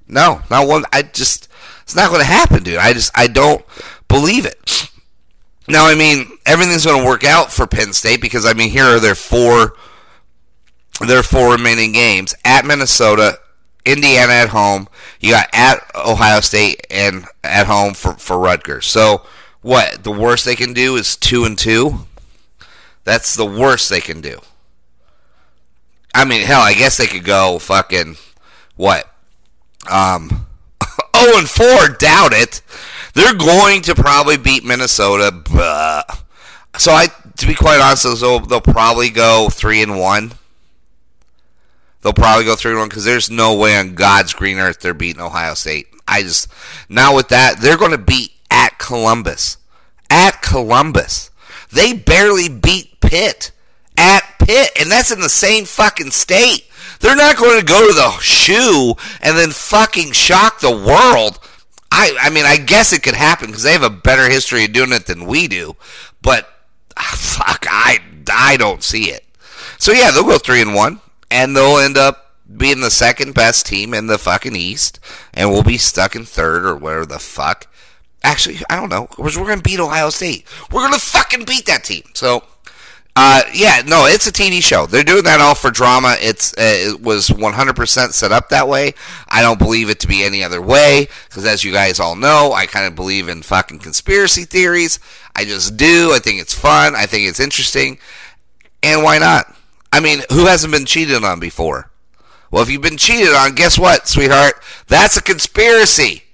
[0.07, 0.85] No, not one.
[0.93, 1.49] I just,
[1.83, 2.77] it's not going to happen, dude.
[2.77, 3.65] I just, I don't
[4.09, 4.91] believe it.
[5.69, 8.85] Now, I mean, everything's going to work out for Penn State because, I mean, here
[8.85, 9.75] are their four
[11.07, 13.39] their four remaining games at Minnesota,
[13.85, 14.89] Indiana at home.
[15.21, 18.87] You got at Ohio State and at home for, for Rutgers.
[18.87, 19.23] So
[19.63, 20.05] what?
[20.05, 22.07] The worst they can do is two and two.
[23.05, 24.41] That's the worst they can do.
[26.15, 28.17] I mean, hell, I guess they could go fucking
[28.77, 29.09] what?
[29.91, 30.47] Um,
[31.17, 32.61] 0 and 4, doubt it.
[33.15, 35.43] They're going to probably beat Minnesota.
[36.79, 40.33] So I, to be quite honest, they'll, they'll probably go 3 and 1.
[42.03, 44.95] They'll probably go 3 and 1 because there's no way on God's green earth they're
[44.95, 45.87] beating Ohio State.
[46.07, 46.49] I just,
[46.89, 49.57] now with that, they're going to beat at Columbus.
[50.11, 51.31] At Columbus.
[51.71, 53.53] They barely beat Pitt.
[53.97, 54.71] At Pitt.
[54.79, 56.67] And that's in the same fucking state.
[57.01, 61.39] They're not going to go to the shoe and then fucking shock the world.
[61.91, 64.73] I, I mean, I guess it could happen because they have a better history of
[64.73, 65.77] doing it than we do.
[66.21, 66.49] But
[66.97, 67.99] ah, fuck, I,
[68.33, 69.25] I don't see it.
[69.79, 71.01] So yeah, they'll go three and one,
[71.33, 75.01] and they'll end up being the second best team in the fucking East,
[75.33, 77.67] and we'll be stuck in third or whatever the fuck.
[78.23, 79.09] Actually, I don't know.
[79.19, 80.47] We're going to beat Ohio State.
[80.71, 82.05] We're going to fucking beat that team.
[82.15, 82.45] So
[83.15, 84.87] uh, yeah, no, it's a TV show.
[84.87, 86.17] They're doing that all for drama.
[86.21, 88.95] It's uh, it was 100% set up that way.
[89.29, 92.53] I don't believe it to be any other way because, as you guys all know,
[92.55, 94.99] I kind of believe in fucking conspiracy theories.
[95.37, 96.13] I just do.
[96.15, 96.95] I think it's fun.
[96.95, 97.99] I think it's interesting,
[98.83, 99.55] and why not?
[99.93, 101.91] I mean, who hasn't been cheated on before?
[102.51, 104.55] Well, if you've been cheated on, guess what, sweetheart?
[104.89, 106.25] That's a conspiracy.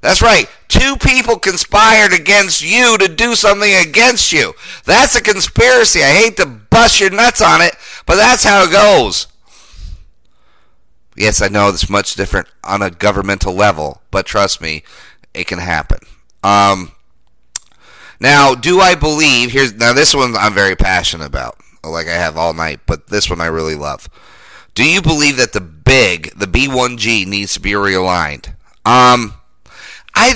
[0.00, 0.48] That's right.
[0.68, 4.54] Two people conspired against you to do something against you.
[4.84, 6.02] That's a conspiracy.
[6.02, 7.74] I hate to bust your nuts on it,
[8.06, 9.26] but that's how it goes.
[11.16, 14.84] Yes, I know it's much different on a governmental level, but trust me,
[15.34, 15.98] it can happen.
[16.42, 16.92] Um,
[18.20, 22.36] now, do I believe here's now this one I'm very passionate about, like I have
[22.36, 24.08] all night, but this one I really love.
[24.74, 28.54] Do you believe that the big, the B1G needs to be realigned?
[28.84, 29.34] Um,
[30.14, 30.34] I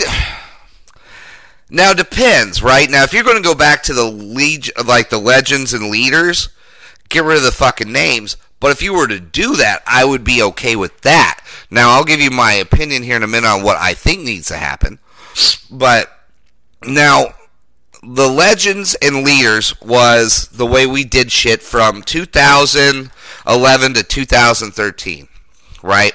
[1.70, 2.90] now depends, right?
[2.90, 6.48] Now if you're going to go back to the leg, like the legends and leaders,
[7.08, 8.36] get rid of the fucking names.
[8.60, 11.40] But if you were to do that, I would be okay with that.
[11.70, 14.48] Now I'll give you my opinion here in a minute on what I think needs
[14.48, 14.98] to happen.
[15.70, 16.10] But
[16.82, 17.34] now
[18.06, 25.28] the legends and leaders was the way we did shit from 2011 to 2013,
[25.82, 26.14] right?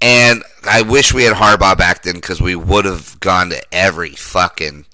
[0.00, 4.10] And I wish we had Harbaugh back then because we would have gone to every
[4.10, 4.86] fucking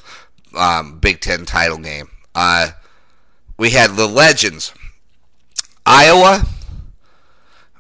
[0.57, 2.09] um, Big Ten title game.
[2.35, 2.71] Uh,
[3.57, 4.73] we had the legends
[5.85, 6.45] Iowa,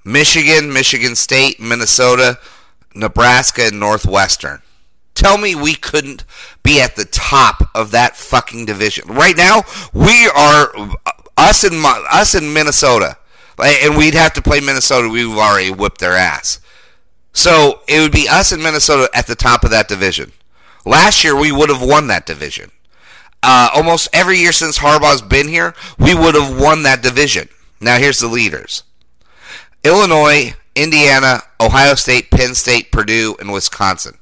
[0.04, 2.38] Michigan, Michigan State, Minnesota,
[2.94, 4.62] Nebraska, and Northwestern.
[5.14, 6.24] Tell me we couldn't
[6.62, 9.08] be at the top of that fucking division.
[9.08, 10.72] Right now, we are
[11.36, 13.18] us in us in Minnesota,
[13.58, 15.08] and we'd have to play Minnesota.
[15.08, 16.60] We've already whipped their ass.
[17.32, 20.32] So it would be us in Minnesota at the top of that division.
[20.84, 22.70] Last year, we would have won that division.
[23.42, 27.48] Uh, almost every year since Harbaugh's been here, we would have won that division.
[27.80, 28.84] Now, here's the leaders
[29.82, 34.18] Illinois, Indiana, Ohio State, Penn State, Purdue, and Wisconsin.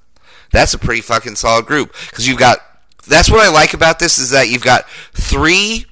[0.52, 2.58] That's a pretty fucking solid group because you've got.
[3.06, 5.86] That's what I like about this is that you've got three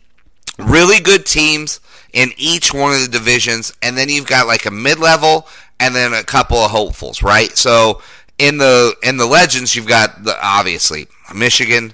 [0.58, 1.80] really good teams
[2.12, 5.46] in each one of the divisions, and then you've got like a mid-level
[5.80, 7.56] and then a couple of hopefuls, right?
[7.56, 8.02] So
[8.38, 11.92] in the in the legends, you've got the obviously Michigan,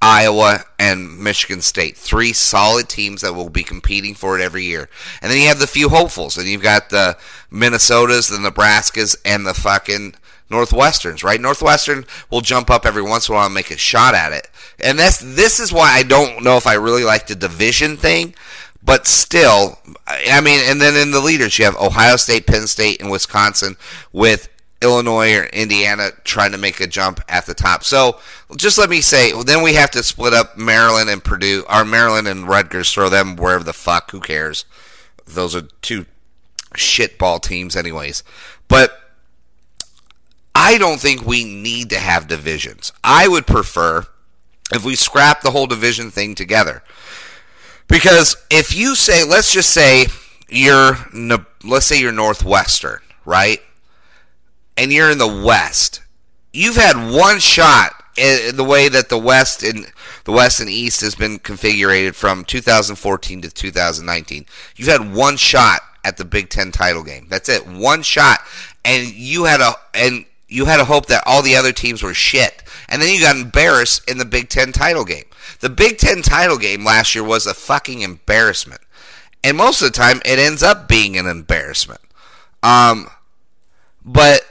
[0.00, 4.88] Iowa, and Michigan State, three solid teams that will be competing for it every year.
[5.22, 7.16] And then you have the few hopefuls, and you've got the
[7.50, 10.14] Minnesotas, the Nebraskas, and the fucking
[10.50, 11.40] Northwesterns, right?
[11.40, 14.48] Northwestern will jump up every once in a while and make a shot at it.
[14.78, 18.34] And that's this is why I don't know if I really like the division thing
[18.86, 23.02] but still, I mean, and then in the leaders, you have Ohio State, Penn State,
[23.02, 23.76] and Wisconsin
[24.12, 24.48] with
[24.80, 27.82] Illinois or Indiana trying to make a jump at the top.
[27.82, 28.20] So
[28.56, 32.28] just let me say, then we have to split up Maryland and Purdue, or Maryland
[32.28, 34.64] and Rutgers, throw them wherever the fuck, who cares?
[35.26, 36.06] Those are two
[36.74, 38.22] shitball teams, anyways.
[38.68, 39.05] But
[40.66, 42.92] I don't think we need to have divisions.
[43.04, 44.04] I would prefer
[44.72, 46.82] if we scrap the whole division thing together.
[47.86, 50.06] Because if you say, let's just say
[50.48, 50.98] you're,
[51.62, 53.62] let's say you're Northwestern, right?
[54.76, 56.02] And you're in the West.
[56.52, 59.86] You've had one shot the way that the West and
[60.24, 64.46] the West and East has been configured from 2014 to 2019.
[64.74, 67.28] You've had one shot at the Big Ten title game.
[67.30, 68.40] That's it, one shot,
[68.84, 72.14] and you had a and you had a hope that all the other teams were
[72.14, 75.24] shit, and then you got embarrassed in the Big Ten title game.
[75.60, 78.80] The Big Ten title game last year was a fucking embarrassment.
[79.42, 82.00] And most of the time, it ends up being an embarrassment.
[82.62, 83.08] Um,
[84.04, 84.42] but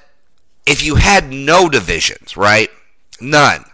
[0.65, 2.69] if you had no divisions, right?
[3.19, 3.65] None.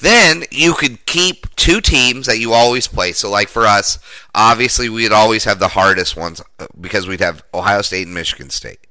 [0.00, 3.12] Then you could keep two teams that you always play.
[3.12, 3.98] So, like for us,
[4.34, 8.50] obviously we'd always have the hardest ones uh, because we'd have Ohio State and Michigan
[8.50, 8.86] State.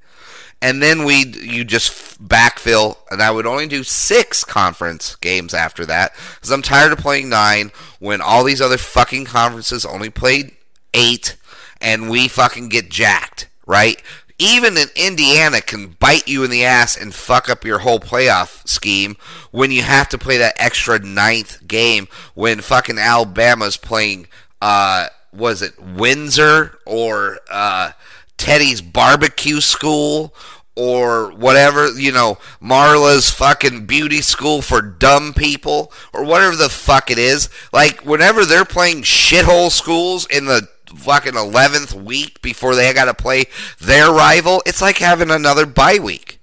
[0.62, 5.86] And then we you just backfill, and I would only do six conference games after
[5.86, 10.55] that because I'm tired of playing nine when all these other fucking conferences only played
[10.93, 11.38] eight,
[11.80, 14.01] and we fucking get jacked, right?
[14.39, 18.68] even in Indiana can bite you in the ass and fuck up your whole playoff
[18.68, 19.18] scheme
[19.51, 24.28] when you have to play that extra ninth game when fucking Alabama's playing
[24.62, 27.91] uh was it Windsor or uh
[28.38, 30.34] Teddy's barbecue school
[30.78, 37.10] or whatever, you know, Marla's fucking beauty school for dumb people or whatever the fuck
[37.10, 37.50] it is.
[37.74, 43.14] Like whenever they're playing shithole schools in the fucking 11th week before they got to
[43.16, 43.46] play
[43.80, 46.40] their rival, it's like having another bye week.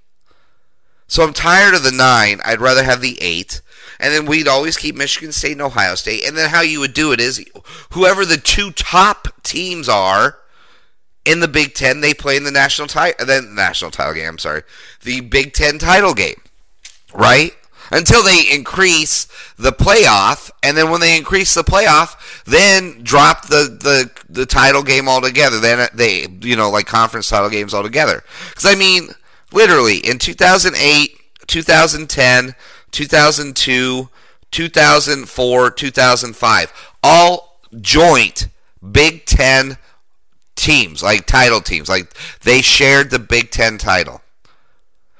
[1.07, 2.41] So I'm tired of the nine.
[2.45, 3.63] I'd rather have the eight.
[4.01, 6.27] And then we'd always keep Michigan State and Ohio State.
[6.27, 7.45] And then how you would do it is
[7.91, 10.39] whoever the two top teams are
[11.25, 14.29] in the Big Ten, they play in the national title, uh, then national title game.
[14.29, 14.62] I'm sorry,
[15.03, 16.41] the Big Ten title game,
[17.14, 17.55] right?
[17.91, 23.79] until they increase the playoff, and then when they increase the playoff, then drop the
[23.81, 25.61] the, the title game altogether.
[25.61, 28.22] Then uh, they you know like conference title games altogether.
[28.51, 29.11] Because I mean,
[29.53, 31.16] literally in 2008,
[31.47, 32.55] 2010,
[32.91, 34.09] 2002,
[34.51, 38.49] 2004, 2005, all joint
[38.93, 39.79] Big Ten
[40.65, 44.23] teams, like title teams, like they shared the Big Ten title.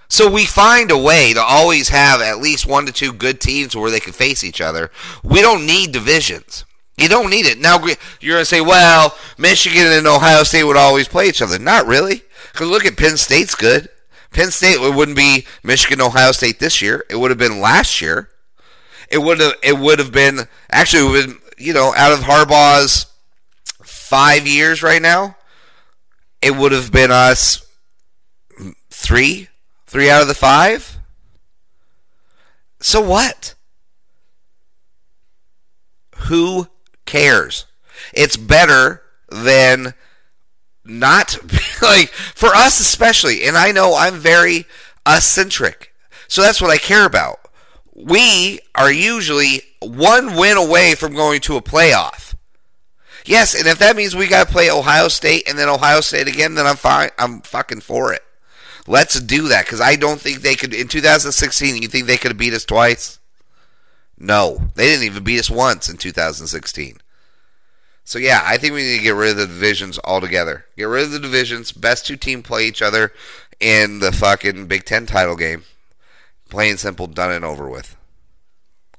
[0.09, 3.77] So we find a way to always have at least one to two good teams
[3.77, 4.91] where they can face each other.
[5.23, 6.65] We don't need divisions.
[6.97, 7.59] You don't need it.
[7.59, 7.79] Now
[8.21, 11.59] you're going to say, well, Michigan and Ohio State would always play each other.
[11.59, 12.23] Not really.
[12.53, 13.89] Because look at Penn State's good.
[14.31, 17.05] Penn State it wouldn't be Michigan Ohio State this year.
[17.11, 18.31] It would have been last year.
[19.11, 22.21] It would have it would have been actually would have been, you know out of
[22.21, 23.07] Harbaugh's
[24.05, 25.37] five years right now,
[26.41, 27.67] it would have been us
[28.91, 29.49] three
[29.95, 30.99] Three out of the five?
[32.81, 33.55] So what?
[36.27, 36.67] Who
[37.07, 37.67] cares?
[38.13, 39.95] It's better than
[40.85, 41.39] not
[41.83, 44.67] like for us especially and i know i'm very
[45.07, 45.95] us centric
[46.29, 47.41] so that's what i care about
[47.95, 52.24] we are usually one win away from going to a playoff
[53.25, 56.29] yes and if that means we got to play ohio state and then ohio state
[56.29, 58.23] again then i'm fine i'm fucking for it
[58.87, 60.75] Let's do that because I don't think they could.
[60.75, 63.19] In 2016, you think they could have beat us twice?
[64.19, 66.99] No, they didn't even beat us once in 2016.
[68.05, 70.67] So yeah, I think we need to get rid of the divisions altogether.
[70.77, 71.73] Get rid of the divisions.
[71.73, 73.13] Best two team play each other
[73.59, 75.65] in the fucking Big Ten title game.
[76.51, 77.97] Plain simple, done and over with.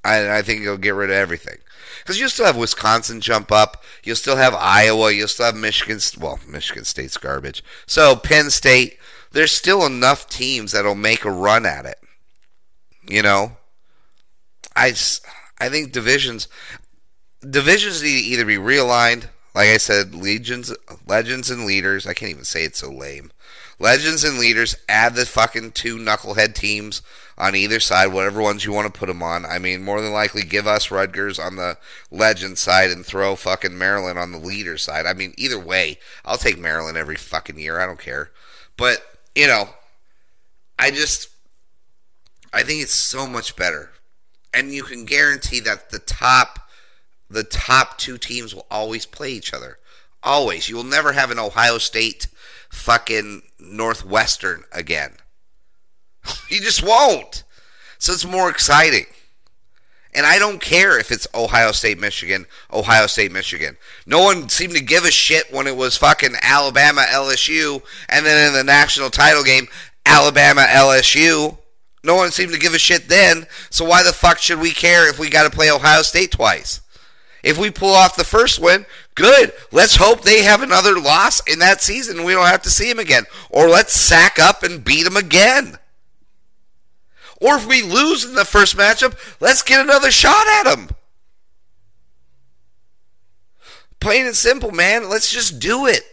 [0.04, 1.58] I, I think it'll get rid of everything.
[2.00, 3.84] Because you'll still have Wisconsin jump up.
[4.06, 5.12] You'll still have Iowa.
[5.12, 6.00] You'll still have Michigan.
[6.20, 7.64] Well, Michigan State's garbage.
[7.86, 8.98] So Penn State
[9.36, 12.00] there's still enough teams that'll make a run at it.
[13.08, 13.58] You know,
[14.76, 14.94] I
[15.60, 16.48] I think divisions
[17.48, 20.74] divisions need to either be realigned, like I said, legions,
[21.06, 22.08] legends, and leaders.
[22.08, 23.32] I can't even say it's so lame.
[23.78, 27.02] Legends and leaders add the fucking two knucklehead teams
[27.38, 29.46] on either side, whatever ones you want to put them on.
[29.46, 31.78] I mean, more than likely, give us Rutgers on the
[32.10, 35.06] legend side and throw fucking Maryland on the leader side.
[35.06, 37.80] I mean, either way, I'll take Maryland every fucking year.
[37.80, 38.32] I don't care.
[38.78, 39.06] But
[39.36, 39.70] you know,
[40.80, 41.30] I just
[42.54, 43.92] I think it's so much better.
[44.54, 46.60] And you can guarantee that the top
[47.30, 49.78] the top two teams will always play each other.
[50.26, 50.68] Always.
[50.68, 52.28] You will never have an Ohio State
[52.70, 55.14] fucking Northwestern again.
[56.50, 57.44] you just won't.
[58.00, 59.06] So it's more exciting.
[60.16, 63.78] And I don't care if it's Ohio State, Michigan, Ohio State, Michigan.
[64.06, 68.48] No one seemed to give a shit when it was fucking Alabama, LSU, and then
[68.48, 69.68] in the national title game,
[70.06, 71.58] Alabama, LSU.
[72.04, 73.46] No one seemed to give a shit then.
[73.70, 76.80] So why the fuck should we care if we got to play Ohio State twice?
[77.44, 79.52] If we pull off the first win, good.
[79.72, 82.24] Let's hope they have another loss in that season.
[82.24, 83.24] We don't have to see them again.
[83.50, 85.80] Or let's sack up and beat them again.
[87.42, 90.90] Or if we lose in the first matchup, let's get another shot at them.
[94.00, 95.10] Plain and simple, man.
[95.10, 96.04] Let's just do it.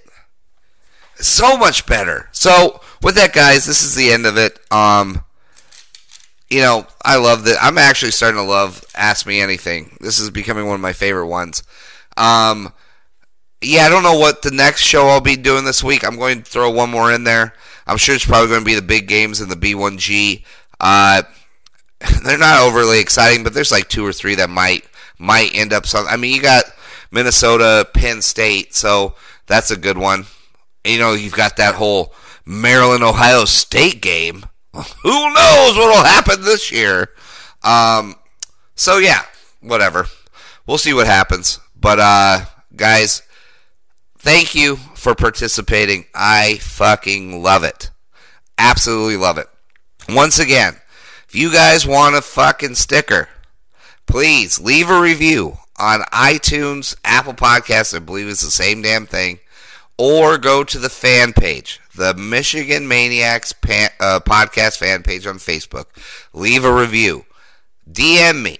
[1.17, 2.29] So much better.
[2.33, 4.59] So, with that, guys, this is the end of it.
[4.73, 5.25] Um,
[6.49, 7.59] you know, I love that.
[7.61, 9.97] I'm actually starting to love Ask Me Anything.
[10.01, 11.63] This is becoming one of my favorite ones.
[12.17, 12.73] Um,
[13.63, 16.05] yeah, I don't know what the next show I'll be doing this week.
[16.05, 17.55] I'm going to throw one more in there.
[17.87, 20.45] I'm sure it's probably going to be the big games in the B1G.
[20.81, 21.23] Uh,
[22.25, 24.85] they're not overly exciting, but there's like two or three that might
[25.19, 26.13] might end up something.
[26.13, 26.65] I mean, you got
[27.11, 29.15] Minnesota, Penn State, so
[29.47, 30.27] that's a good one.
[30.85, 32.13] You know, you've got that whole
[32.45, 34.45] Maryland, Ohio State game.
[34.73, 37.11] Who knows what'll happen this year?
[37.63, 38.17] Um,
[38.75, 39.23] so yeah,
[39.61, 40.07] whatever.
[40.67, 41.61] We'll see what happens.
[41.79, 42.45] But uh,
[42.75, 43.23] guys,
[44.23, 46.07] thank you for participating.
[46.15, 47.91] I fucking love it.
[48.57, 49.49] Absolutely love it.
[50.09, 50.77] Once again,
[51.29, 53.29] if you guys want a fucking sticker,
[54.07, 59.41] please leave a review on iTunes, Apple Podcasts, I believe it's the same damn thing,
[59.99, 65.37] or go to the fan page, the Michigan Maniacs pan, uh, podcast fan page on
[65.37, 65.87] Facebook.
[66.33, 67.25] Leave a review.
[67.91, 68.59] DM me.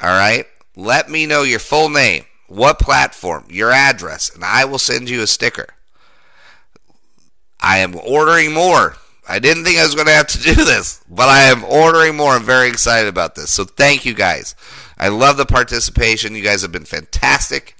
[0.00, 0.46] All right?
[0.76, 5.22] Let me know your full name, what platform, your address, and I will send you
[5.22, 5.68] a sticker.
[7.60, 8.96] I am ordering more.
[9.28, 12.16] I didn't think I was going to have to do this, but I am ordering
[12.16, 12.32] more.
[12.32, 13.50] I'm very excited about this.
[13.50, 14.56] So thank you guys.
[14.98, 16.34] I love the participation.
[16.34, 17.76] You guys have been fantastic.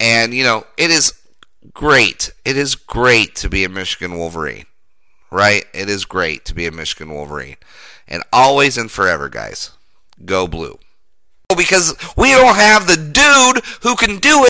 [0.00, 1.14] And, you know, it is
[1.72, 2.32] great.
[2.44, 4.66] It is great to be a Michigan Wolverine,
[5.30, 5.66] right?
[5.72, 7.58] It is great to be a Michigan Wolverine.
[8.08, 9.70] And always and forever, guys,
[10.24, 10.80] go blue.
[11.56, 14.38] Because we don't have the dude who can do it.